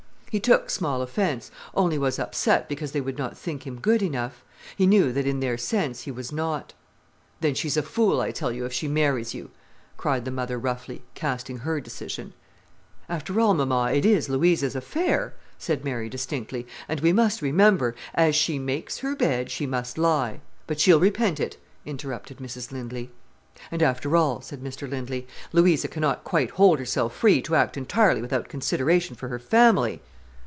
He 0.33 0.39
took 0.39 0.69
small 0.69 1.01
offence, 1.01 1.51
only 1.75 1.97
was 1.97 2.17
upset, 2.17 2.69
because 2.69 2.93
they 2.93 3.01
would 3.01 3.17
not 3.17 3.37
think 3.37 3.67
him 3.67 3.81
good 3.81 4.01
enough. 4.01 4.45
He 4.77 4.87
knew 4.87 5.11
that, 5.11 5.27
in 5.27 5.41
their 5.41 5.57
sense, 5.57 6.03
he 6.03 6.09
was 6.11 6.31
not. 6.31 6.71
"Then 7.41 7.53
she's 7.53 7.75
a 7.75 7.83
fool, 7.83 8.21
I 8.21 8.31
tell 8.31 8.53
you, 8.53 8.63
if 8.63 8.71
she 8.71 8.87
marries 8.87 9.33
you," 9.33 9.49
cried 9.97 10.23
the 10.23 10.31
mother 10.31 10.57
roughly, 10.57 11.01
casting 11.15 11.57
her 11.57 11.81
decision. 11.81 12.31
"After 13.09 13.41
all, 13.41 13.53
mama, 13.53 13.91
it 13.93 14.05
is 14.05 14.29
Louisa's 14.29 14.73
affair," 14.73 15.33
said 15.57 15.83
Mary 15.83 16.07
distinctly, 16.07 16.65
"and 16.87 17.01
we 17.01 17.11
must 17.11 17.41
remember——" 17.41 17.93
"As 18.15 18.33
she 18.33 18.57
makes 18.57 18.99
her 18.99 19.17
bed, 19.17 19.51
she 19.51 19.65
must 19.65 19.97
lie—but 19.97 20.79
she'll 20.79 21.01
repent 21.01 21.41
it," 21.41 21.57
interrupted 21.85 22.37
Mrs 22.37 22.71
Lindley. 22.71 23.09
"And 23.69 23.83
after 23.83 24.15
all," 24.15 24.39
said 24.39 24.63
Mr 24.63 24.89
Lindley, 24.89 25.27
"Louisa 25.51 25.89
cannot 25.89 26.23
quite 26.23 26.51
hold 26.51 26.79
herself 26.79 27.13
free 27.13 27.41
to 27.41 27.55
act 27.55 27.75
entirely 27.75 28.21
without 28.21 28.47
consideration 28.47 29.13
for 29.17 29.27
her 29.27 29.37
family." 29.37 30.01